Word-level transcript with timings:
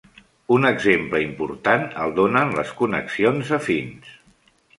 Un 0.53 0.63
exemple 0.69 1.21
important 1.25 1.85
el 2.07 2.15
donen 2.21 2.55
les 2.61 2.73
connexions 2.81 3.53
afins. 3.61 4.11